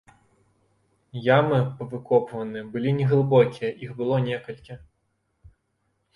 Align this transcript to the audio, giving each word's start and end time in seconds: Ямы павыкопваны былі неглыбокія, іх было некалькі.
Ямы 1.37 1.59
павыкопваны 1.81 2.59
былі 2.73 2.95
неглыбокія, 3.01 3.69
іх 3.83 3.91
было 4.01 4.15
некалькі. 4.31 4.81